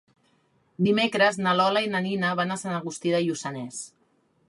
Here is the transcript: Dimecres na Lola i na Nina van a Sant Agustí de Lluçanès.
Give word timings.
Dimecres 0.87 1.37
na 1.47 1.53
Lola 1.59 1.85
i 1.89 1.91
na 1.93 2.03
Nina 2.09 2.35
van 2.43 2.57
a 2.57 2.61
Sant 2.65 2.81
Agustí 2.81 3.17
de 3.19 3.25
Lluçanès. 3.29 3.89